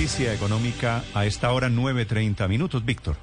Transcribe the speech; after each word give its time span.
Noticia 0.00 0.32
económica 0.32 1.04
a 1.12 1.26
esta 1.26 1.52
hora 1.52 1.68
9.30 1.68 2.48
minutos. 2.48 2.82
Víctor. 2.86 3.16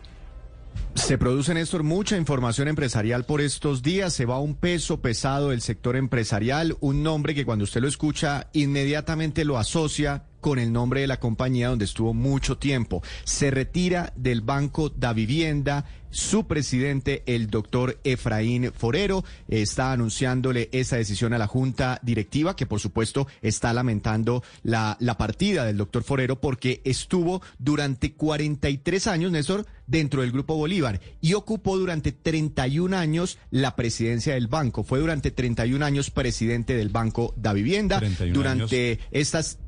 Se 0.93 1.17
produce, 1.17 1.55
Néstor, 1.55 1.81
mucha 1.81 2.17
información 2.17 2.67
empresarial 2.67 3.25
por 3.25 3.41
estos 3.41 3.81
días. 3.81 4.13
Se 4.13 4.25
va 4.25 4.39
un 4.39 4.53
peso 4.53 5.01
pesado 5.01 5.49
del 5.49 5.61
sector 5.61 5.95
empresarial, 5.95 6.77
un 6.79 7.01
nombre 7.01 7.33
que 7.33 7.45
cuando 7.45 7.63
usted 7.63 7.81
lo 7.81 7.87
escucha 7.87 8.51
inmediatamente 8.53 9.43
lo 9.43 9.57
asocia 9.57 10.25
con 10.47 10.59
el 10.59 10.71
nombre 10.71 11.01
de 11.01 11.07
la 11.07 11.19
compañía 11.19 11.67
donde 11.67 11.83
estuvo 11.83 12.13
mucho 12.13 12.57
tiempo. 12.57 13.03
Se 13.25 13.51
retira 13.51 14.13
del 14.15 14.39
Banco 14.39 14.89
da 14.89 15.11
Vivienda. 15.11 15.83
Su 16.09 16.47
presidente, 16.47 17.21
el 17.25 17.49
doctor 17.49 17.99
Efraín 18.05 18.71
Forero, 18.71 19.25
está 19.49 19.91
anunciándole 19.91 20.69
esa 20.71 20.95
decisión 20.95 21.33
a 21.33 21.37
la 21.37 21.47
Junta 21.47 21.99
Directiva, 22.01 22.55
que 22.55 22.65
por 22.65 22.79
supuesto 22.79 23.27
está 23.41 23.73
lamentando 23.73 24.41
la, 24.63 24.95
la 25.01 25.17
partida 25.17 25.65
del 25.65 25.75
doctor 25.75 26.03
Forero 26.03 26.39
porque 26.39 26.81
estuvo 26.85 27.41
durante 27.59 28.13
43 28.13 29.05
años, 29.07 29.33
Néstor, 29.33 29.65
dentro 29.85 30.21
del 30.21 30.31
Grupo 30.31 30.55
Bolívar 30.55 31.01
y 31.19 31.33
ocupó 31.33 31.77
durante 31.77 32.13
31 32.13 32.95
años 32.95 33.37
la 33.51 33.75
presidencia 33.75 34.33
del 34.33 34.47
banco. 34.47 34.83
Fue 34.83 34.99
durante 34.99 35.29
31 35.29 35.83
años 35.83 36.09
presidente 36.09 36.77
del 36.77 36.87
Banco 36.87 37.33
da 37.35 37.51
Vivienda. 37.51 38.01
Durante 38.31 38.91
años. 38.91 39.07
estas 39.11 39.59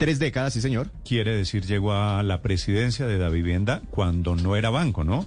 Tres 0.00 0.18
décadas, 0.18 0.54
sí, 0.54 0.62
señor. 0.62 0.88
Quiere 1.04 1.36
decir, 1.36 1.66
llegó 1.66 1.92
a 1.92 2.22
la 2.22 2.40
presidencia 2.40 3.06
de 3.06 3.18
Da 3.18 3.28
Vivienda 3.28 3.82
cuando 3.90 4.34
no 4.34 4.56
era 4.56 4.70
banco, 4.70 5.04
¿no? 5.04 5.26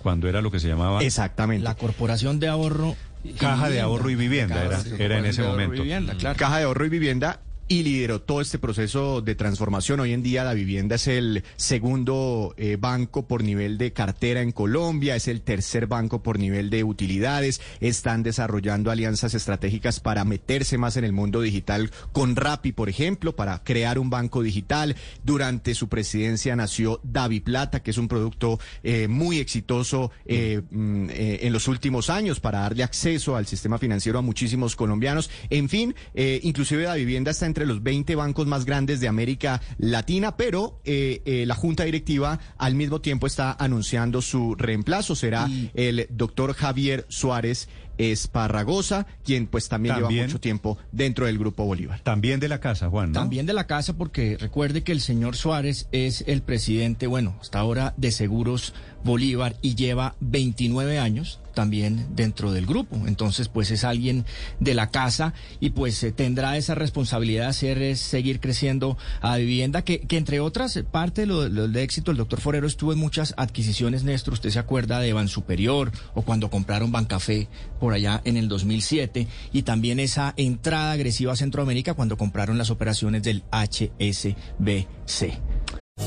Cuando 0.00 0.28
era 0.28 0.40
lo 0.40 0.52
que 0.52 0.60
se 0.60 0.68
llamaba. 0.68 1.02
Exactamente. 1.02 1.64
La 1.64 1.74
Corporación 1.74 2.38
de 2.38 2.46
Ahorro. 2.46 2.94
Caja 3.36 3.68
de 3.68 3.80
Ahorro 3.80 4.10
y 4.10 4.14
Vivienda 4.14 4.64
era, 4.64 4.80
era 4.96 5.18
en 5.18 5.26
ese 5.26 5.42
momento. 5.42 5.82
Vivienda, 5.82 6.14
claro. 6.14 6.38
Caja 6.38 6.58
de 6.58 6.64
Ahorro 6.64 6.86
y 6.86 6.88
Vivienda 6.88 7.40
y 7.72 7.82
lideró 7.82 8.20
todo 8.20 8.42
este 8.42 8.58
proceso 8.58 9.22
de 9.22 9.34
transformación. 9.34 9.98
Hoy 10.00 10.12
en 10.12 10.22
día 10.22 10.44
la 10.44 10.52
vivienda 10.52 10.96
es 10.96 11.06
el 11.06 11.42
segundo 11.56 12.52
eh, 12.58 12.76
banco 12.78 13.26
por 13.26 13.42
nivel 13.42 13.78
de 13.78 13.94
cartera 13.94 14.42
en 14.42 14.52
Colombia, 14.52 15.16
es 15.16 15.26
el 15.26 15.40
tercer 15.40 15.86
banco 15.86 16.22
por 16.22 16.38
nivel 16.38 16.68
de 16.68 16.84
utilidades. 16.84 17.62
Están 17.80 18.22
desarrollando 18.22 18.90
alianzas 18.90 19.32
estratégicas 19.32 20.00
para 20.00 20.26
meterse 20.26 20.76
más 20.76 20.98
en 20.98 21.04
el 21.04 21.14
mundo 21.14 21.40
digital 21.40 21.90
con 22.12 22.36
Rappi, 22.36 22.72
por 22.72 22.90
ejemplo, 22.90 23.34
para 23.36 23.64
crear 23.64 23.98
un 23.98 24.10
banco 24.10 24.42
digital. 24.42 24.94
Durante 25.24 25.74
su 25.74 25.88
presidencia 25.88 26.54
nació 26.54 27.00
Davi 27.02 27.40
Plata, 27.40 27.82
que 27.82 27.92
es 27.92 27.96
un 27.96 28.08
producto 28.08 28.60
eh, 28.82 29.08
muy 29.08 29.38
exitoso 29.38 30.10
eh, 30.26 30.60
mm, 30.70 31.06
en 31.08 31.52
los 31.54 31.68
últimos 31.68 32.10
años 32.10 32.38
para 32.38 32.60
darle 32.60 32.82
acceso 32.82 33.34
al 33.34 33.46
sistema 33.46 33.78
financiero 33.78 34.18
a 34.18 34.22
muchísimos 34.22 34.76
colombianos. 34.76 35.30
En 35.48 35.70
fin, 35.70 35.94
inclusive 36.14 36.82
la 36.82 36.96
vivienda 36.96 37.30
está 37.30 37.46
entre 37.46 37.61
los 37.66 37.82
20 37.82 38.14
bancos 38.14 38.46
más 38.46 38.64
grandes 38.64 39.00
de 39.00 39.08
América 39.08 39.60
Latina, 39.78 40.36
pero 40.36 40.80
eh, 40.84 41.22
eh, 41.24 41.44
la 41.46 41.54
Junta 41.54 41.84
Directiva 41.84 42.38
al 42.58 42.74
mismo 42.74 43.00
tiempo 43.00 43.26
está 43.26 43.52
anunciando 43.52 44.22
su 44.22 44.54
reemplazo. 44.54 45.14
Será 45.14 45.46
Y- 45.48 45.70
el 45.74 46.06
doctor 46.10 46.54
Javier 46.54 47.06
Suárez 47.08 47.68
Esparragosa, 47.98 49.06
quien 49.24 49.46
pues 49.46 49.68
también, 49.68 49.94
También. 49.94 50.12
lleva 50.12 50.26
mucho 50.28 50.40
tiempo 50.40 50.78
dentro 50.90 51.26
del 51.26 51.38
Grupo 51.38 51.64
Bolívar. 51.64 52.00
También 52.00 52.40
de 52.40 52.48
la 52.48 52.60
casa, 52.60 52.88
Juan, 52.88 53.12
¿no? 53.12 53.20
También 53.20 53.46
de 53.46 53.52
la 53.52 53.66
casa, 53.66 53.94
porque 53.94 54.36
recuerde 54.38 54.82
que 54.82 54.92
el 54.92 55.00
señor 55.00 55.36
Suárez 55.36 55.88
es 55.92 56.24
el 56.26 56.42
presidente, 56.42 57.06
bueno, 57.06 57.36
hasta 57.40 57.58
ahora 57.58 57.94
de 57.96 58.10
Seguros 58.10 58.74
Bolívar 59.04 59.56
y 59.62 59.74
lleva 59.74 60.14
29 60.20 60.98
años 60.98 61.40
también 61.54 62.06
dentro 62.14 62.52
del 62.52 62.66
grupo. 62.66 62.96
Entonces, 63.06 63.48
pues 63.48 63.70
es 63.70 63.84
alguien 63.84 64.24
de 64.60 64.74
la 64.74 64.90
casa 64.90 65.34
y 65.60 65.70
pues 65.70 66.02
eh, 66.02 66.12
tendrá 66.12 66.56
esa 66.56 66.74
responsabilidad 66.74 67.44
de 67.44 67.48
hacer 67.48 67.82
es 67.82 68.00
seguir 68.00 68.40
creciendo 68.40 68.96
a 69.20 69.36
vivienda, 69.36 69.82
que, 69.82 70.00
que 70.00 70.16
entre 70.16 70.40
otras, 70.40 70.78
parte 70.90 71.22
de 71.22 71.26
lo, 71.26 71.48
lo 71.48 71.68
de 71.68 71.82
éxito, 71.82 72.10
el 72.10 72.16
doctor 72.16 72.40
Forero 72.40 72.66
estuvo 72.66 72.92
en 72.92 72.98
muchas 72.98 73.34
adquisiciones, 73.36 74.04
Néstor, 74.04 74.34
usted 74.34 74.50
se 74.50 74.58
acuerda 74.58 75.00
de 75.00 75.12
Ban 75.12 75.28
Superior 75.28 75.92
o 76.14 76.22
cuando 76.22 76.48
compraron 76.48 76.92
Bancafé 76.92 77.48
por 77.82 77.94
allá 77.94 78.22
en 78.24 78.36
el 78.36 78.46
2007 78.46 79.26
y 79.52 79.62
también 79.62 79.98
esa 79.98 80.34
entrada 80.36 80.92
agresiva 80.92 81.32
a 81.32 81.36
Centroamérica 81.36 81.94
cuando 81.94 82.16
compraron 82.16 82.56
las 82.56 82.70
operaciones 82.70 83.24
del 83.24 83.42
HSBC. 83.50 85.40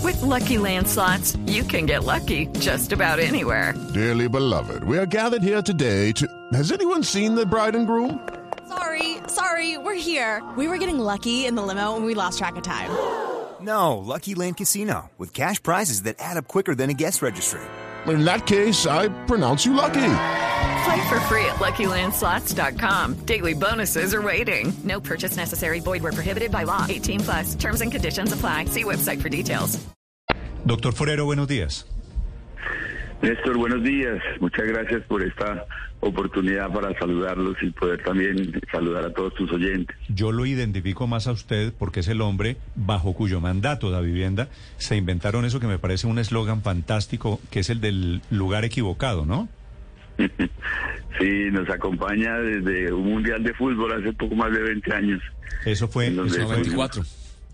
With 0.01 0.21
Lucky 0.21 0.57
Land 0.57 0.87
slots, 0.87 1.35
you 1.45 1.65
can 1.65 1.85
get 1.85 2.05
lucky 2.05 2.47
just 2.61 2.93
about 2.93 3.19
anywhere. 3.19 3.73
Dearly 3.93 4.29
beloved, 4.29 4.85
we 4.85 4.97
are 4.97 5.05
gathered 5.05 5.43
here 5.43 5.61
today 5.61 6.13
to. 6.13 6.25
Has 6.53 6.71
anyone 6.71 7.03
seen 7.03 7.35
the 7.35 7.45
bride 7.45 7.75
and 7.75 7.85
groom? 7.85 8.25
Sorry, 8.69 9.17
sorry, 9.27 9.77
we're 9.77 9.99
here. 9.99 10.41
We 10.55 10.69
were 10.69 10.77
getting 10.77 10.97
lucky 10.97 11.45
in 11.45 11.55
the 11.55 11.61
limo 11.61 11.97
and 11.97 12.05
we 12.05 12.15
lost 12.15 12.37
track 12.37 12.55
of 12.55 12.63
time. 12.63 12.89
No, 13.59 13.97
Lucky 13.97 14.33
Land 14.33 14.55
Casino, 14.55 15.09
with 15.17 15.33
cash 15.33 15.61
prizes 15.61 16.03
that 16.03 16.15
add 16.19 16.37
up 16.37 16.47
quicker 16.47 16.73
than 16.73 16.89
a 16.89 16.93
guest 16.93 17.21
registry. 17.21 17.61
In 18.07 18.23
that 18.23 18.45
case, 18.45 18.87
I 18.87 19.09
pronounce 19.25 19.65
you 19.65 19.73
lucky. 19.73 20.34
Play 20.83 21.07
for 21.07 21.19
free 21.21 21.45
at 21.45 21.55
LuckyLandSlots.com. 21.55 23.25
Daily 23.25 23.53
bonuses 23.53 24.13
are 24.13 24.21
waiting. 24.21 24.73
No 24.83 24.99
purchase 24.99 25.37
necessary. 25.37 25.79
Void 25.79 26.03
where 26.03 26.11
prohibited 26.11 26.51
by 26.51 26.63
law. 26.63 26.85
18 26.89 27.21
plus. 27.21 27.55
Terms 27.55 27.81
and 27.81 27.91
conditions 27.91 28.33
apply. 28.33 28.65
See 28.65 28.83
website 28.83 29.21
for 29.21 29.29
details. 29.29 29.79
Doctor 30.65 30.91
Forero, 30.91 31.25
buenos 31.25 31.47
días. 31.47 31.85
Néstor, 33.21 33.57
buenos 33.57 33.83
días. 33.83 34.19
Muchas 34.39 34.65
gracias 34.65 35.03
por 35.07 35.23
esta 35.23 35.65
oportunidad 35.99 36.71
para 36.71 36.97
saludarlos 36.99 37.55
y 37.61 37.69
poder 37.71 38.03
también 38.03 38.61
saludar 38.71 39.05
a 39.05 39.13
todos 39.13 39.33
tus 39.35 39.51
oyentes. 39.51 39.95
Yo 40.09 40.31
lo 40.31 40.45
identifico 40.45 41.07
más 41.07 41.27
a 41.27 41.31
usted 41.31 41.73
porque 41.77 42.01
es 42.01 42.07
el 42.07 42.21
hombre 42.21 42.57
bajo 42.75 43.13
cuyo 43.13 43.41
mandato 43.41 43.89
da 43.91 44.01
vivienda 44.01 44.49
se 44.77 44.95
inventaron 44.97 45.45
eso 45.45 45.59
que 45.59 45.67
me 45.67 45.79
parece 45.79 46.07
un 46.07 46.19
eslogan 46.19 46.61
fantástico, 46.61 47.39
que 47.49 47.61
es 47.61 47.69
el 47.69 47.81
del 47.81 48.21
lugar 48.29 48.65
equivocado, 48.65 49.25
¿no? 49.25 49.49
Sí, 51.19 51.49
nos 51.51 51.69
acompaña 51.69 52.33
desde 52.39 52.91
un 52.91 53.05
mundial 53.05 53.41
de 53.41 53.53
fútbol 53.53 53.93
hace 53.93 54.11
poco 54.13 54.35
más 54.35 54.51
de 54.51 54.59
20 54.61 54.93
años. 54.93 55.21
Eso 55.65 55.87
fue 55.87 56.07
En 56.07 56.17
donde 56.17 56.35
eso 56.37 56.45
fue 56.45 56.57
94. 56.57 57.03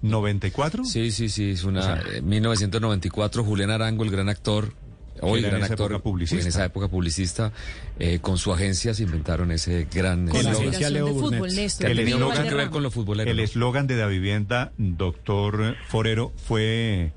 94. 0.01 0.83
Sí, 0.85 1.11
sí, 1.11 1.29
sí, 1.29 1.51
es 1.51 1.63
una 1.63 1.79
O 1.79 1.83
sea, 1.83 2.01
eh, 2.17 2.21
1994 2.23 3.43
Julián 3.43 3.69
Arango, 3.69 4.03
el 4.03 4.09
gran 4.09 4.29
actor, 4.29 4.73
hoy 5.21 5.41
gran 5.43 5.57
esa 5.61 5.73
actor, 5.73 5.91
época 5.91 6.03
publicista. 6.03 6.41
en 6.41 6.47
esa 6.47 6.65
época 6.65 6.87
publicista, 6.87 7.51
eh, 7.99 8.17
con 8.19 8.39
su 8.39 8.51
agencia 8.51 8.95
se 8.95 9.03
inventaron 9.03 9.51
ese 9.51 9.87
gran 9.93 10.25
Con 10.27 10.41
la 10.43 10.49
eslogan. 10.49 10.67
agencia 10.69 10.89
Leo 10.89 11.05
de 11.05 11.11
Burnett. 11.11 11.39
fútbol, 11.41 11.55
Néstor. 11.55 11.85
que 11.85 11.91
El 11.91 11.99
eslogan- 11.99 12.19
mucho 12.39 12.43
que 12.49 12.55
ver 12.55 12.69
con 12.71 12.81
lo 12.83 12.89
futbolero. 12.89 13.29
El 13.29 13.37
¿no? 13.37 13.43
eslogan 13.43 13.85
de 13.85 13.95
da 13.95 14.07
vivienda, 14.07 14.71
doctor 14.79 15.75
Forero, 15.87 16.33
fue 16.35 17.11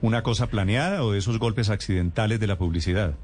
una 0.00 0.22
cosa 0.22 0.46
planeada 0.46 1.04
o 1.04 1.12
de 1.12 1.18
esos 1.18 1.38
golpes 1.38 1.68
accidentales 1.68 2.40
de 2.40 2.46
la 2.46 2.56
publicidad. 2.56 3.16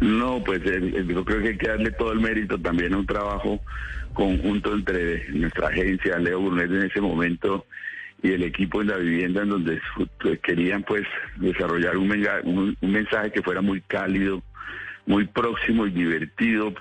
No, 0.00 0.42
pues 0.44 0.62
yo 0.62 1.24
creo 1.24 1.42
que 1.42 1.48
hay 1.48 1.56
que 1.56 1.68
darle 1.68 1.90
todo 1.92 2.12
el 2.12 2.20
mérito 2.20 2.58
también 2.58 2.92
a 2.94 2.98
un 2.98 3.06
trabajo 3.06 3.60
conjunto 4.12 4.74
entre 4.74 5.28
nuestra 5.30 5.68
agencia, 5.68 6.18
Leo 6.18 6.40
Burnett 6.40 6.70
en 6.70 6.82
ese 6.82 7.00
momento, 7.00 7.66
y 8.22 8.32
el 8.32 8.42
equipo 8.42 8.80
en 8.80 8.88
la 8.88 8.96
vivienda 8.96 9.42
en 9.42 9.50
donde 9.50 9.80
querían 10.42 10.82
pues 10.82 11.02
desarrollar 11.36 11.96
un, 11.96 12.76
mensaje 12.80 13.30
que 13.30 13.42
fuera 13.42 13.60
muy 13.60 13.80
cálido, 13.82 14.42
muy 15.06 15.26
próximo 15.26 15.86
y 15.86 15.90
divertido. 15.90 16.74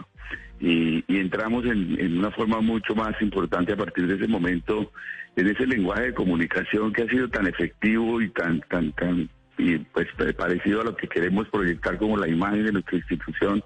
Y, 0.60 1.04
entramos 1.10 1.66
en, 1.66 2.00
en 2.00 2.18
una 2.18 2.31
forma 2.31 2.62
mucho 2.62 2.95
más 2.95 3.22
importante 3.22 3.74
a 3.74 3.78
partir 3.78 4.07
de 4.07 4.16
ese 4.16 4.28
momento 4.28 4.92
en 5.36 5.48
ese 5.48 5.68
lenguaje 5.68 6.04
de 6.04 6.13
comunicación 6.13 6.94
que 6.94 7.04
ha 7.04 7.07
sido 7.07 7.28
tan 7.30 7.48
efectivo 7.48 8.22
y 8.22 8.30
tan 8.30 8.62
tan 8.69 8.92
tan 8.94 9.30
y 9.57 9.78
pues 9.78 10.07
parecido 10.38 10.81
a 10.81 10.84
lo 10.84 10.96
que 10.96 11.07
queremos 11.07 11.48
proyectar 11.50 11.98
como 11.98 12.18
la 12.18 12.28
imagen 12.28 12.66
de 12.66 12.72
nuestra 12.74 12.98
institución 12.98 13.63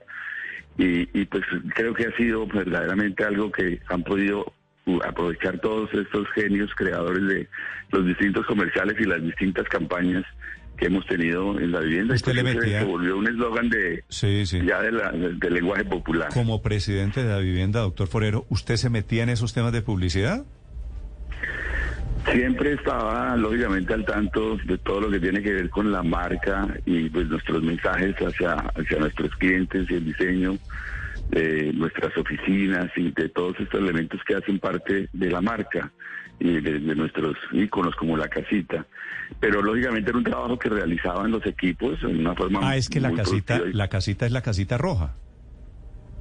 y, 0.78 1.10
y 1.20 1.26
pues 1.26 1.44
creo 1.76 1.94
que 1.94 2.06
ha 2.06 2.16
sido 2.16 2.46
verdaderamente 2.48 3.24
algo 3.24 3.52
que 3.52 3.80
han 3.90 4.04
podido 4.04 4.54
uh, 4.86 5.00
aprovechar 5.04 5.60
todos 5.60 5.90
estos 5.94 6.28
genios 6.36 6.70
creadores 6.76 7.28
de 7.28 7.48
los 7.92 8.06
distintos 8.06 8.46
comerciales 8.46 8.96
y 9.00 9.04
las 9.06 9.22
distintas 9.22 9.68
campañas 9.68 10.24
que 10.78 10.86
hemos 10.86 11.06
tenido 11.08 11.60
en 11.60 11.74
la 11.74 11.82
vivienda. 11.82 12.14
Usted 12.16 12.34
le 12.34 12.44
metía- 12.44 12.80
se 12.80 12.86
volvió 12.86 13.18
un 13.18 13.28
eslogan 13.28 13.70
de 13.70 14.06
Sí, 14.08 14.46
sí. 14.46 14.62
ya 14.66 14.82
de 14.82 14.94
la- 14.94 15.12
lenguaje 15.12 15.84
popular. 15.84 16.30
Como 16.34 16.62
presidente 16.62 17.22
de 17.24 17.30
la 17.30 17.40
vivienda, 17.40 17.82
doctor 17.82 18.08
Forero, 18.08 18.46
¿usted 18.48 18.78
se 18.78 18.90
metía 18.90 19.24
en 19.24 19.30
esos 19.30 19.54
temas 19.54 19.74
de 19.74 19.82
publicidad? 19.82 20.46
Siempre 22.32 22.74
estaba, 22.74 23.36
lógicamente, 23.38 23.94
al 23.94 24.06
tanto 24.06 24.58
de 24.66 24.78
todo 24.78 25.02
lo 25.02 25.10
que 25.10 25.20
tiene 25.20 25.42
que 25.42 25.52
ver 25.54 25.70
con 25.70 25.92
la 25.92 26.04
marca 26.04 26.68
y 26.86 27.10
pues 27.10 27.28
nuestros 27.28 27.64
mensajes 27.64 28.16
hacia, 28.18 28.54
hacia 28.54 29.00
nuestros 29.00 29.36
clientes 29.38 29.90
y 29.90 29.96
el 29.96 30.06
diseño 30.06 30.58
de 31.30 31.72
nuestras 31.74 32.16
oficinas 32.18 32.90
y 32.96 33.12
de 33.12 33.30
todos 33.30 33.56
estos 33.60 33.80
elementos 33.80 34.20
que 34.28 34.36
hacen 34.36 34.60
parte 34.60 35.10
de 35.12 35.30
la 35.32 35.42
marca 35.42 35.92
y 36.40 36.60
de, 36.62 36.80
de 36.80 36.96
nuestros 36.96 37.36
íconos 37.52 37.96
como 37.96 38.16
la 38.16 38.28
casita. 38.28 38.86
Pero 39.40 39.62
lógicamente 39.64 40.10
era 40.10 40.18
un 40.18 40.24
trabajo 40.24 40.58
que 40.60 40.70
realizaban 40.70 41.32
los 41.32 41.46
equipos 41.46 41.98
en 42.04 42.20
una 42.20 42.36
forma 42.36 42.60
Ah, 42.64 42.78
es 42.78 42.90
que 42.90 43.00
la 43.00 43.12
casita, 43.14 43.62
y- 43.70 43.74
la 43.74 43.88
casita 43.88 44.26
es 44.26 44.32
la 44.32 44.42
casita 44.42 44.78
roja. 44.78 45.16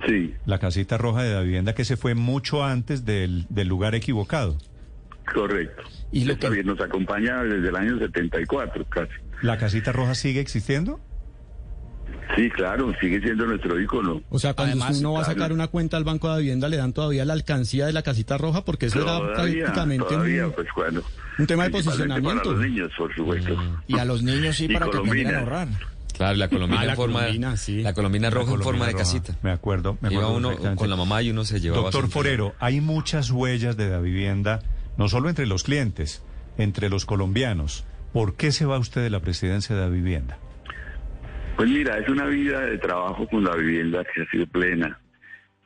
Sí, 0.07 0.35
La 0.47 0.59
casita 0.59 0.97
roja 0.97 1.23
de 1.23 1.35
la 1.35 1.41
vivienda 1.43 1.75
que 1.75 1.85
se 1.85 1.97
fue 1.97 2.15
mucho 2.15 2.65
antes 2.65 3.05
del, 3.05 3.47
del 3.49 3.67
lugar 3.69 3.95
equivocado. 3.95 4.57
Correcto. 5.35 5.83
Y 6.13 6.25
lo 6.25 6.33
Está 6.35 6.49
que- 6.49 6.55
bien, 6.55 6.67
nos 6.67 6.81
acompaña 6.81 7.43
desde 7.45 7.69
el 7.69 7.77
año 7.77 7.99
74 7.99 8.85
casi. 8.89 9.13
¿La 9.43 9.57
casita 9.59 9.93
roja 9.93 10.15
sigue 10.15 10.41
existiendo? 10.41 11.01
Sí, 12.37 12.51
claro, 12.51 12.93
sigue 13.01 13.21
siendo 13.21 13.47
nuestro 13.47 13.81
ícono. 13.81 14.21
O 14.29 14.39
sea, 14.39 14.55
cuando 14.55 14.73
Además, 14.73 14.99
uno 15.01 15.13
va 15.15 15.21
a 15.21 15.25
sacar 15.25 15.37
claro. 15.37 15.55
una 15.55 15.69
cuenta 15.69 15.97
al 15.97 16.05
Banco 16.05 16.33
de 16.33 16.41
Vivienda, 16.41 16.69
le 16.69 16.77
dan 16.77 16.93
todavía 16.93 17.25
la 17.25 17.33
alcancía 17.33 17.87
de 17.87 17.93
la 17.93 18.03
casita 18.03 18.37
roja, 18.39 18.65
porque 18.65 18.87
eso 18.87 19.03
era 19.03 19.35
prácticamente 19.35 20.05
todavía, 20.07 20.47
un, 20.47 20.53
pues 20.53 20.69
cuando... 20.75 21.03
un 21.39 21.47
tema 21.47 21.65
de 21.65 21.71
posicionamiento. 21.71 22.43
Para 22.43 22.51
los 22.57 22.61
niños, 22.61 22.91
por 22.97 23.15
supuesto. 23.15 23.57
Y 23.87 23.99
a 23.99 24.05
los 24.05 24.23
niños 24.23 24.57
sí 24.57 24.67
Y 24.67 24.73
para 24.75 24.87
que 24.91 24.97
aprendieran 24.99 25.35
a 25.37 25.45
colombinas. 25.45 25.69
ahorrar. 25.71 25.89
Claro, 26.17 26.37
la 26.37 26.49
colombina 26.49 26.81
Ah, 26.81 26.85
la 26.85 26.91
en 26.93 26.97
forma, 26.97 27.19
colombina, 27.21 27.57
sí. 27.57 27.83
la 27.83 27.93
colombina 27.95 28.31
roja 28.31 28.41
en 28.53 28.59
Colombina 28.59 28.65
forma 28.65 28.87
de 28.87 28.93
roja. 28.93 29.05
casita. 29.05 29.39
Me 29.43 29.51
acuerdo, 29.51 29.99
me 30.01 30.13
Iba 30.13 30.23
acuerdo 30.27 30.37
uno 30.59 30.77
con 30.77 30.91
la 30.91 30.97
mamá 30.97 31.23
y 31.23 31.31
uno 31.31 31.45
se 31.45 31.61
llevaba. 31.61 31.83
Doctor 31.85 32.09
Forero, 32.11 32.55
hay 32.59 32.81
muchas 32.81 33.31
huellas 33.31 33.77
de 33.77 33.89
la 33.89 34.01
vivienda, 34.01 34.61
no 34.99 35.09
solo 35.09 35.29
entre 35.31 35.47
los 35.47 35.63
clientes, 35.65 36.23
entre 36.59 36.91
los 36.91 37.07
colombianos. 37.07 37.87
¿Por 38.13 38.37
qué 38.37 38.53
se 38.53 38.67
va 38.67 38.79
usted 38.79 39.03
de 39.03 39.11
la 39.11 39.21
presidencia 39.21 39.75
de 39.75 39.83
la 39.83 39.89
vivienda? 39.89 40.39
Pues 41.57 41.69
mira, 41.71 41.99
es 41.99 42.09
una 42.09 42.27
vida 42.27 42.61
de 42.67 42.79
trabajo 42.79 43.27
con 43.29 43.45
la 43.45 43.55
vivienda 43.57 44.05
que 44.15 44.23
ha 44.23 44.27
sido 44.31 44.47
plena. 44.47 44.99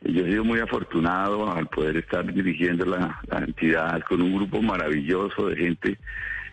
Yo 0.02 0.24
he 0.26 0.30
sido 0.30 0.44
muy 0.44 0.58
afortunado 0.58 1.50
al 1.52 1.66
poder 1.68 1.96
estar 1.98 2.24
dirigiendo 2.32 2.84
la, 2.86 3.20
la 3.28 3.38
entidad 3.40 4.00
con 4.08 4.20
un 4.22 4.34
grupo 4.34 4.60
maravilloso 4.62 5.48
de 5.48 5.56
gente 5.56 5.98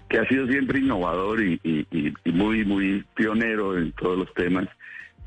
que 0.07 0.19
ha 0.19 0.27
sido 0.27 0.47
siempre 0.47 0.79
innovador 0.79 1.41
y, 1.43 1.59
y- 1.63 1.85
y- 1.91 2.31
muy, 2.31 2.65
muy 2.65 3.03
pionero 3.15 3.77
en 3.77 3.91
todos 3.93 4.17
los 4.19 4.33
temas. 4.33 4.67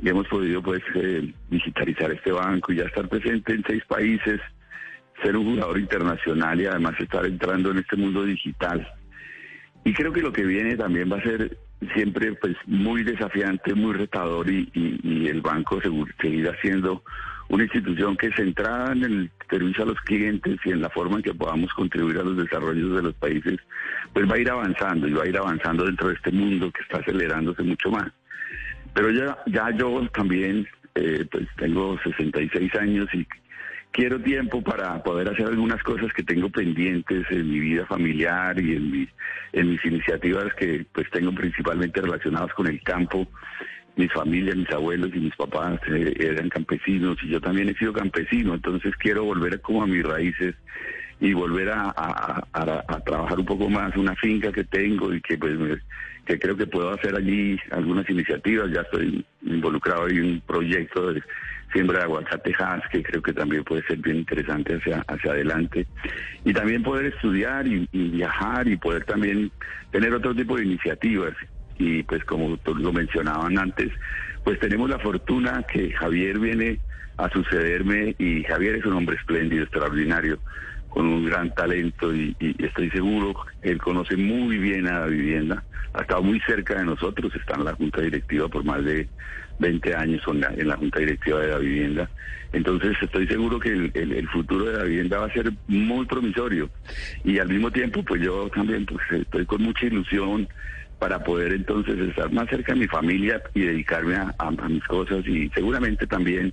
Y 0.03 0.09
hemos 0.09 0.27
podido 0.29 0.63
pues 0.63 0.83
eh, 0.95 1.33
digitalizar 1.51 2.11
este 2.13 2.33
banco 2.33 2.73
y 2.73 2.77
ya 2.77 2.85
estar 2.85 3.09
presente 3.09 3.55
en 3.55 3.65
seis 3.67 3.83
países, 3.87 4.41
ser 5.23 5.37
un 5.37 5.45
jugador 5.55 5.79
internacional 5.79 6.61
y 6.61 6.67
además 6.67 6.95
estar 6.99 7.25
entrando 7.27 7.71
en 7.71 7.79
este 7.79 7.97
mundo 7.97 8.25
digital. 8.25 8.87
Y 9.85 9.93
creo 9.93 10.13
que 10.13 10.23
lo 10.23 10.33
que 10.33 10.45
viene 10.45 10.77
también 10.77 11.11
va 11.11 11.17
a 11.19 11.23
ser 11.23 11.57
siempre 11.95 12.33
pues 12.35 12.57
muy 12.67 13.03
desafiante, 13.03 13.75
muy 13.75 13.93
retador 13.95 14.49
y, 14.49 14.69
y- 14.75 15.01
y 15.03 15.27
el 15.29 15.41
banco 15.41 15.81
seguirá 16.21 16.57
siendo 16.61 17.03
una 17.49 17.65
institución 17.65 18.17
que 18.17 18.33
centrada 18.33 18.93
en 18.93 19.03
el 19.05 19.31
servicio 19.51 19.83
a 19.83 19.87
los 19.89 20.01
clientes 20.03 20.59
y 20.65 20.71
en 20.71 20.81
la 20.81 20.89
forma 20.91 21.17
en 21.17 21.23
que 21.23 21.35
podamos 21.35 21.73
contribuir 21.75 22.19
a 22.19 22.23
los 22.23 22.37
desarrollos 22.37 22.95
de 22.97 23.03
los 23.03 23.15
países, 23.15 23.59
pues 24.15 24.31
va 24.31 24.37
a 24.37 24.39
ir 24.39 24.49
avanzando 24.51 25.09
y 25.09 25.13
va 25.13 25.25
a 25.25 25.29
ir 25.29 25.37
avanzando 25.37 25.85
dentro 25.85 26.09
de 26.09 26.15
este 26.15 26.31
mundo 26.31 26.71
que 26.71 26.83
está 26.83 26.99
acelerándose 27.01 27.63
mucho 27.65 27.91
más. 27.91 28.11
Pero 28.95 29.11
ya, 29.11 29.37
ya 29.47 29.71
yo 29.77 30.07
también 30.15 30.67
eh, 30.95 31.27
pues 31.31 31.47
tengo 31.57 31.99
66 32.05 32.75
años 32.77 33.09
y 33.13 33.27
quiero 33.93 34.21
tiempo 34.21 34.63
para 34.63 35.03
poder 35.03 35.29
hacer 35.29 35.47
algunas 35.47 35.83
cosas 35.83 36.13
que 36.13 36.23
tengo 36.23 36.49
pendientes 36.51 37.25
en 37.31 37.51
mi 37.51 37.61
vida 37.61 37.87
familiar 37.87 38.59
y 38.61 38.75
en, 38.75 38.91
mi- 38.91 39.09
en 39.53 39.71
mis 39.71 39.85
iniciativas 39.85 40.53
que 40.55 40.85
pues 40.93 41.09
tengo 41.11 41.33
principalmente 41.33 42.01
relacionadas 42.01 42.53
con 42.55 42.67
el 42.67 42.83
campo. 42.83 43.29
Mis 43.95 44.11
familias, 44.13 44.57
mis 44.57 44.71
abuelos 44.71 45.11
y 45.15 45.19
mis 45.21 45.37
papás 45.37 45.79
eh, 45.89 46.15
eran 46.19 46.49
campesinos 46.49 47.19
y 47.23 47.29
yo 47.29 47.41
también 47.43 47.69
he 47.69 47.75
sido 47.75 47.93
campesino, 47.93 48.55
entonces 48.55 48.97
quiero 48.97 49.25
volver 49.25 49.61
como 49.61 49.83
a 49.83 49.87
mis 49.87 50.03
raíces 50.03 50.55
y 51.21 51.35
volver 51.35 51.69
a- 51.71 51.93
a 51.95 53.01
trabajar 53.05 53.39
un 53.39 53.45
poco 53.45 53.69
más 53.69 53.95
una 53.97 54.17
finca 54.17 54.51
que 54.51 54.65
tengo 54.65 55.13
y 55.13 55.21
que 55.21 55.37
pues 55.37 55.57
me- 55.59 55.79
que 56.25 56.39
creo 56.39 56.57
que 56.57 56.67
puedo 56.67 56.91
hacer 56.91 57.15
allí 57.17 57.59
algunas 57.71 58.09
iniciativas. 58.09 58.71
Ya 58.73 58.81
estoy 58.81 59.25
involucrado 59.43 60.09
en 60.09 60.25
un 60.25 60.41
proyecto 60.41 61.13
de 61.13 61.23
siembra 61.73 61.99
de 61.99 62.05
aguacatejas 62.05 62.83
que 62.91 63.03
creo 63.03 63.23
que 63.23 63.33
también 63.33 63.65
puede 63.65 63.83
ser 63.85 63.99
bien 63.99 64.19
interesante 64.19 64.77
hacia, 64.77 65.05
hacia 65.07 65.33
adelante. 65.33 65.87
Y 66.45 66.53
también 66.53 66.83
poder 66.83 67.07
estudiar 67.07 67.67
y, 67.67 67.89
y 67.93 68.09
viajar 68.11 68.69
y 68.69 68.77
poder 68.77 69.05
también 69.05 69.51
tener 69.91 70.13
otro 70.15 70.35
tipo 70.35 70.57
de 70.57 70.65
iniciativas. 70.65 71.35
Y 71.79 72.03
pues 72.03 72.25
como 72.25 72.59
lo 72.65 72.93
mencionaban 72.93 73.59
antes, 73.59 73.91
pues 74.45 74.59
tenemos 74.59 74.91
la 74.91 74.99
fortuna 74.99 75.65
que 75.73 75.93
Javier 75.93 76.39
viene 76.39 76.79
a 77.17 77.29
sucederme 77.31 78.15
y 78.19 78.43
Javier 78.45 78.77
es 78.77 78.85
un 78.85 78.95
hombre 78.95 79.17
espléndido, 79.17 79.65
extraordinario 79.65 80.39
con 80.93 81.07
un 81.07 81.25
gran 81.25 81.53
talento 81.55 82.15
y, 82.15 82.37
y 82.39 82.65
estoy 82.65 82.91
seguro 82.91 83.35
él 83.63 83.79
conoce 83.79 84.17
muy 84.17 84.59
bien 84.59 84.87
a 84.89 85.01
la 85.01 85.07
vivienda, 85.07 85.65
ha 85.95 86.03
estado 86.03 86.23
muy 86.23 86.41
cerca 86.41 86.75
de 86.79 86.85
nosotros, 86.85 87.33
está 87.35 87.55
en 87.55 87.65
la 87.65 87.75
junta 87.75 88.01
directiva 88.03 88.49
por 88.49 88.65
más 88.65 88.85
de 88.85 89.09
20 89.59 89.95
años 89.95 90.23
en 90.27 90.41
la, 90.41 90.49
en 90.57 90.69
la 90.69 90.77
junta 90.77 90.99
directiva 91.01 91.41
de 91.41 91.49
la 91.49 91.59
vivienda, 91.59 92.11
entonces 92.53 92.97
estoy 93.01 93.27
seguro 93.27 93.59
que 93.59 93.71
el, 93.71 93.91
el- 93.95 94.13
el 94.13 94.29
futuro 94.29 94.67
de 94.67 94.79
la 94.79 94.85
vivienda 94.85 95.19
va 95.19 95.27
a 95.27 95.33
ser 95.33 95.51
muy 95.69 96.05
promisorio. 96.07 96.71
Y 97.25 97.39
al 97.39 97.49
mismo 97.49 97.71
tiempo 97.71 98.03
pues 98.03 98.21
yo 98.21 98.49
también 98.51 98.85
pues 98.85 99.01
estoy 99.11 99.47
con 99.47 99.63
mucha 99.63 99.87
ilusión 99.87 100.49
para 100.99 101.19
poder 101.25 101.53
entonces 101.53 101.99
estar 101.99 102.31
más 102.31 102.49
cerca 102.49 102.75
de 102.75 102.81
mi 102.81 102.87
familia 102.87 103.43
y 103.55 103.63
dedicarme 103.63 104.15
a, 104.17 104.35
a- 104.39 104.49
a 104.49 104.69
mis 104.69 104.85
cosas 104.85 105.27
y 105.27 105.49
seguramente 105.55 106.07
también 106.07 106.53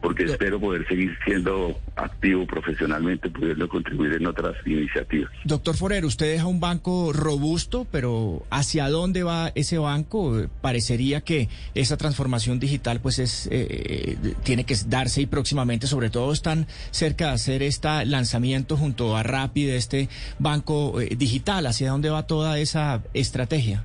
porque 0.00 0.24
espero 0.24 0.58
poder 0.60 0.86
seguir 0.88 1.16
siendo 1.24 1.78
activo 2.02 2.46
profesionalmente, 2.46 3.30
pudiendo 3.30 3.68
contribuir 3.68 4.14
en 4.14 4.26
otras 4.26 4.54
iniciativas. 4.66 5.30
Doctor 5.44 5.76
Forero, 5.76 6.06
usted 6.06 6.32
deja 6.32 6.46
un 6.46 6.60
banco 6.60 7.12
robusto, 7.12 7.86
pero 7.90 8.42
¿hacia 8.50 8.88
dónde 8.88 9.22
va 9.22 9.52
ese 9.54 9.78
banco? 9.78 10.48
Parecería 10.60 11.20
que 11.20 11.48
esa 11.74 11.96
transformación 11.96 12.58
digital 12.58 13.00
pues 13.00 13.18
es 13.18 13.46
eh, 13.46 13.66
eh, 13.70 14.34
tiene 14.42 14.64
que 14.64 14.74
darse 14.86 15.22
y 15.22 15.26
próximamente, 15.26 15.86
sobre 15.86 16.10
todo 16.10 16.32
están 16.32 16.66
cerca 16.90 17.26
de 17.28 17.32
hacer 17.32 17.62
este 17.62 18.04
lanzamiento 18.06 18.76
junto 18.76 19.16
a 19.16 19.22
Rappi 19.22 19.64
de 19.64 19.76
este 19.76 20.08
banco 20.38 21.00
eh, 21.00 21.14
digital. 21.16 21.66
¿Hacia 21.66 21.90
dónde 21.90 22.10
va 22.10 22.26
toda 22.26 22.58
esa 22.58 23.02
estrategia? 23.14 23.84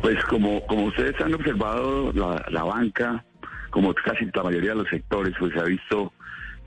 Pues 0.00 0.22
como, 0.24 0.64
como 0.66 0.84
ustedes 0.84 1.20
han 1.20 1.34
observado, 1.34 2.12
la, 2.12 2.44
la 2.50 2.62
banca, 2.62 3.24
como 3.70 3.92
casi 3.94 4.26
la 4.32 4.42
mayoría 4.44 4.70
de 4.70 4.76
los 4.76 4.88
sectores, 4.88 5.34
pues 5.38 5.52
se 5.52 5.58
ha 5.58 5.64
visto, 5.64 6.12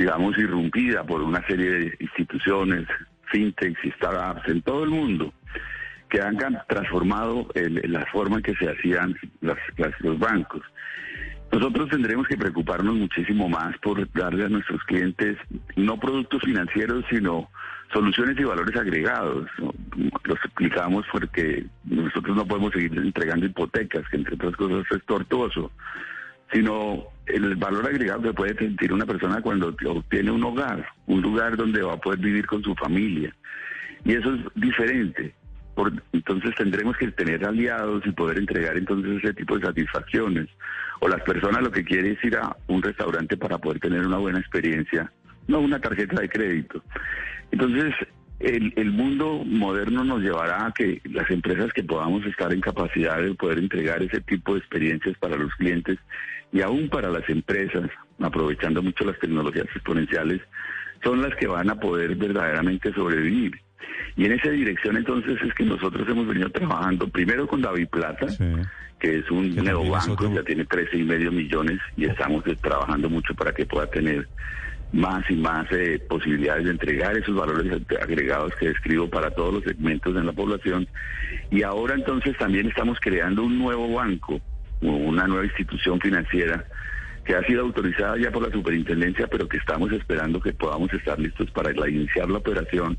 digamos, 0.02 0.36
irrumpida 0.38 1.04
por 1.04 1.22
una 1.22 1.46
serie 1.46 1.70
de 1.72 1.96
instituciones, 2.00 2.88
fintechs 3.32 3.80
y 3.86 3.92
startups 3.92 4.50
en 4.50 4.62
todo 4.64 4.84
el 4.84 4.90
mundo, 4.90 5.32
que 6.10 6.20
han 6.20 6.38
transformado 6.68 7.48
el- 7.54 7.82
la 7.86 8.04
forma 8.08 8.38
en 8.38 8.42
que 8.42 8.56
se 8.56 8.68
hacían 8.68 9.16
las- 9.42 9.60
los 10.00 10.18
bancos. 10.18 10.64
Nosotros 11.52 11.90
tendremos 11.90 12.28
que 12.28 12.36
preocuparnos 12.36 12.96
muchísimo 12.96 13.48
más 13.48 13.78
por 13.78 14.12
darle 14.14 14.46
a 14.46 14.50
nuestros 14.50 14.82
clientes 14.86 15.38
no 15.76 16.00
productos 16.00 16.42
financieros, 16.42 17.06
sino 17.10 17.50
soluciones 17.94 18.40
y 18.40 18.44
valores 18.44 18.76
agregados. 18.76 19.50
Los 20.24 20.40
explicamos 20.44 21.06
porque 21.12 21.66
nosotros 21.86 22.36
no 22.36 22.48
podemos 22.48 22.72
seguir 22.74 22.98
entregando 22.98 23.46
hipotecas, 23.46 24.08
que 24.10 24.18
entre 24.18 24.36
otras 24.36 24.56
cosas 24.56 24.84
es 24.92 25.06
tortuoso, 25.06 25.72
sino 26.52 27.04
el 27.36 27.56
valor 27.56 27.86
agregado 27.88 28.22
que 28.22 28.34
puede 28.34 28.56
sentir 28.56 28.94
una 28.94 29.06
persona 29.06 29.42
cuando 29.42 29.76
obtiene 29.86 30.32
un 30.32 30.44
hogar, 30.44 30.86
un 31.08 31.22
lugar 31.22 31.58
donde 31.58 31.82
va 31.82 31.94
a 31.94 32.00
poder 32.00 32.20
vivir 32.20 32.46
con 32.46 32.62
su 32.64 32.76
familia. 32.76 33.34
Y 34.06 34.14
eso 34.14 34.34
es 34.34 34.42
diferente. 34.56 35.34
Por- 35.76 36.02
entonces 36.12 36.54
tendremos 36.56 36.98
que 36.98 37.12
tener 37.12 37.46
aliados 37.46 38.06
y 38.06 38.12
poder 38.12 38.38
entregar 38.38 38.78
entonces 38.78 39.24
ese 39.24 39.34
tipo 39.34 39.58
de 39.58 39.66
satisfacciones. 39.66 40.48
O 41.00 41.08
las 41.08 41.22
personas 41.22 41.64
lo 41.64 41.72
que 41.72 41.84
quieren 41.84 42.14
es 42.14 42.24
ir 42.24 42.38
a 42.38 42.56
un 42.68 42.82
restaurante 42.82 43.38
para 43.38 43.58
poder 43.58 43.80
tener 43.80 44.06
una 44.06 44.18
buena 44.18 44.40
experiencia, 44.40 45.12
no 45.48 45.60
una 45.60 45.80
tarjeta 45.80 46.22
de 46.22 46.30
crédito. 46.30 46.84
Entonces, 47.52 47.94
el, 48.44 48.74
el 48.76 48.92
mundo 48.92 49.44
moderno 49.46 50.04
nos 50.04 50.22
llevará 50.22 50.68
a 50.68 50.72
que 50.72 51.02
las 51.06 51.30
empresas 51.32 51.72
que 51.74 51.84
podamos 51.84 52.26
estar 52.26 52.52
en 52.54 52.62
capacidad 52.62 53.22
de 53.22 53.34
poder 53.36 53.60
entregar 53.60 54.02
ese 54.04 54.22
tipo 54.22 54.54
de 54.54 54.60
experiencias 54.60 55.18
para 55.20 55.36
los 55.38 55.54
clientes 55.56 55.98
y 56.54 56.62
aún 56.62 56.90
para 56.90 57.10
las 57.10 57.28
empresas, 57.30 57.90
aprovechando 58.20 58.82
mucho 58.84 59.06
las 59.06 59.18
tecnologías 59.20 59.68
exponenciales, 59.74 60.42
son 61.04 61.22
las 61.22 61.36
que 61.36 61.48
van 61.48 61.70
a 61.70 61.76
poder 61.76 62.16
verdaderamente 62.16 62.94
sobrevivir. 62.94 63.60
Y 64.16 64.26
en 64.26 64.34
esa 64.34 64.50
dirección 64.50 64.98
entonces 64.98 65.38
es 65.42 65.54
que 65.54 65.64
nosotros 65.64 66.08
hemos 66.10 66.28
venido 66.28 66.50
trabajando 66.50 67.08
primero 67.08 67.48
con 67.48 67.62
David 67.62 67.88
Plata, 67.88 68.28
que 69.00 69.18
es 69.20 69.32
un 69.32 69.56
neobanco, 69.64 70.14
otro- 70.14 70.36
ya 70.36 70.44
tiene 70.44 70.66
13 70.66 70.98
y 70.98 71.04
medio 71.04 71.32
millones 71.32 71.80
y 71.98 72.06
estamos 72.06 72.46
eh, 72.46 72.56
trabajando 72.62 73.10
mucho 73.10 73.34
para 73.34 73.52
que 73.54 73.66
pueda 73.66 73.88
tener 73.88 74.28
más 74.94 75.24
y 75.30 75.36
más 75.36 75.68
eh, 75.72 76.02
posibilidades 76.10 76.66
de 76.66 76.72
entregar 76.72 77.18
esos 77.18 77.36
valores 77.36 77.82
agregados 78.02 78.54
que 78.56 78.70
describo 78.70 79.10
para 79.10 79.32
todos 79.32 79.54
los 79.54 79.64
segmentos 79.64 80.14
de 80.14 80.24
la 80.24 80.34
población. 80.34 80.88
Y 81.50 81.64
ahora 81.64 81.96
entonces 81.96 82.38
también 82.38 82.68
estamos 82.68 82.98
creando 83.00 83.44
un 83.44 83.58
nuevo 83.58 83.94
banco, 83.94 84.42
una 84.82 85.28
nueva 85.28 85.46
institución 85.46 86.00
financiera 86.00 86.66
que 87.24 87.36
ha 87.36 87.44
sido 87.46 87.62
autorizada 87.62 88.18
ya 88.18 88.32
por 88.32 88.44
la 88.44 88.52
superintendencia, 88.52 89.28
pero 89.28 89.48
que 89.48 89.58
estamos 89.58 89.92
esperando 89.92 90.42
que 90.42 90.54
podamos 90.54 90.92
estar 90.94 91.20
listos 91.20 91.50
para 91.52 91.72
iniciar 91.88 92.30
la 92.30 92.40
operación 92.40 92.98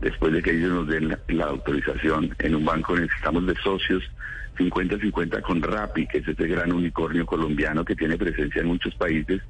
después 0.00 0.32
de 0.32 0.42
que 0.42 0.50
ellos 0.50 0.70
nos 0.70 0.88
den 0.88 1.08
la, 1.08 1.18
la 1.28 1.46
autorización 1.46 2.34
en 2.38 2.54
un 2.54 2.64
banco 2.64 2.96
en 2.96 3.02
el 3.02 3.08
que 3.08 3.14
estamos 3.16 3.46
de 3.46 3.54
socios 3.56 4.02
50-50 4.58 5.42
con 5.42 5.62
Rappi, 5.62 6.06
que 6.06 6.18
es 6.18 6.28
este 6.28 6.46
gran 6.46 6.72
unicornio 6.72 7.26
colombiano 7.26 7.84
que 7.84 7.94
tiene 7.94 8.16
presencia 8.16 8.62
en 8.62 8.68
muchos 8.68 8.94
países 8.94 9.42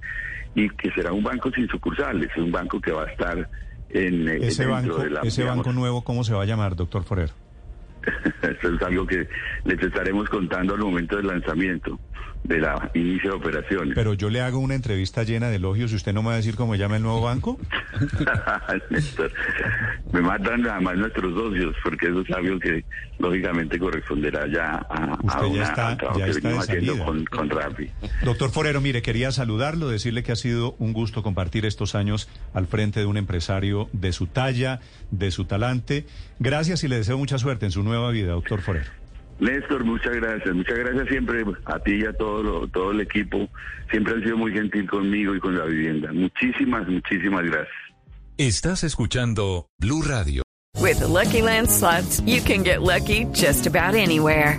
y 0.55 0.69
que 0.71 0.91
será 0.93 1.13
un 1.13 1.23
banco 1.23 1.51
sin 1.53 1.69
sucursales, 1.69 2.29
un 2.37 2.51
banco 2.51 2.81
que 2.81 2.91
va 2.91 3.05
a 3.05 3.11
estar 3.11 3.49
en 3.91 4.29
eh, 4.29 4.39
ese 4.43 4.67
dentro 4.67 4.95
banco, 4.97 5.03
de 5.03 5.11
la, 5.11 5.21
ese 5.21 5.43
digamos, 5.43 5.65
banco 5.65 5.79
nuevo, 5.79 6.03
¿cómo 6.03 6.25
se 6.25 6.35
va 6.35 6.43
a 6.43 6.47
llamar, 6.47 6.77
doctor 6.77 7.05
Forero? 7.05 7.33
Esto 8.43 8.75
es 8.75 8.83
algo 8.83 9.07
que 9.07 9.29
les 9.65 9.83
estaremos 9.83 10.29
contando 10.29 10.75
al 10.75 10.81
momento 10.81 11.17
del 11.17 11.27
lanzamiento, 11.27 11.99
de 12.45 12.59
la 12.61 12.91
inicio 12.95 13.31
de 13.33 13.37
operaciones. 13.37 13.95
Pero 13.95 14.15
yo 14.15 14.31
le 14.31 14.41
hago 14.41 14.59
una 14.59 14.75
entrevista 14.75 15.23
llena 15.25 15.49
de 15.49 15.57
elogios 15.57 15.93
y 15.93 15.97
usted 15.97 16.13
no 16.13 16.23
me 16.23 16.29
va 16.29 16.35
a 16.35 16.37
decir 16.37 16.55
cómo 16.57 16.75
llama 16.77 16.97
el 16.97 17.03
nuevo 17.03 17.23
banco. 17.23 17.59
Me 20.13 20.21
matan 20.21 20.63
nada 20.63 20.81
más 20.81 20.97
nuestros 20.97 21.35
socios, 21.35 21.75
porque 21.83 22.07
eso 22.09 22.21
es 22.21 22.31
algo 22.31 22.59
que 22.59 22.85
lógicamente 23.19 23.79
corresponderá 23.79 24.47
ya 24.53 24.75
a, 24.89 25.15
a 25.15 25.19
Usted 25.23 25.41
ya 25.41 25.47
una- 25.49 25.63
está- 25.65 25.89
al 25.89 25.97
trabajo 25.97 26.19
ya 26.21 26.25
que 26.27 26.31
está 26.31 26.49
de 26.49 26.59
haciendo 26.59 26.93
salida. 26.93 27.05
con, 27.07 27.25
con 27.25 27.51
Rappi. 27.51 27.91
Doctor 28.25 28.51
Forero, 28.51 28.81
mire, 28.81 29.03
quería 29.03 29.33
saludarlo, 29.33 29.89
decirle 29.89 30.23
que 30.23 30.33
ha 30.33 30.37
sido 30.37 30.75
un 30.79 30.93
gusto 30.93 31.23
compartir 31.23 31.67
estos 31.67 31.95
años 31.95 32.29
al 32.55 32.67
frente 32.67 33.01
de 33.01 33.07
un 33.07 33.17
empresario 33.17 33.89
de 33.93 34.13
su 34.13 34.27
talla, 34.27 34.81
de 35.11 35.31
su 35.31 35.45
talante. 35.47 36.07
Gracias 36.39 36.85
y 36.85 36.89
le 36.89 36.97
deseo 36.97 37.19
mucha 37.19 37.39
suerte 37.39 37.67
en 37.67 37.73
su 37.73 37.83
nueva 37.97 38.11
vida, 38.13 38.33
doctor 38.33 38.61
Forero. 38.61 38.91
Néstor, 39.39 39.85
muchas 39.85 40.15
gracias. 40.17 40.55
Muchas 40.55 40.79
gracias 40.79 41.09
siempre 41.09 41.45
a 41.67 41.79
ti 41.81 41.97
y 41.97 42.05
a 42.07 42.13
todo, 42.15 42.43
lo- 42.43 42.69
todo 42.69 42.91
el 42.93 43.01
equipo. 43.01 43.49
Siempre 43.91 44.15
han 44.15 44.23
sido 44.23 44.37
muy 44.39 44.53
gentil 44.53 44.89
conmigo 44.89 45.35
y 45.35 45.41
con 45.41 45.57
la 45.59 45.65
vivienda. 45.67 46.11
Muchísimas, 46.13 46.89
muchísimas 46.89 47.45
gracias. 47.45 47.75
Estás 48.39 48.83
escuchando 48.85 49.67
Blue 49.79 50.03
Radio. 50.03 50.43
With 50.81 50.99
the 51.01 51.09
Lucky 51.09 51.41
Land 51.43 51.69
slots, 51.71 52.23
you 52.27 52.41
can 52.43 52.63
get 52.63 52.83
lucky 52.83 53.25
just 53.33 53.67
about 53.67 53.95
anywhere. 53.95 54.59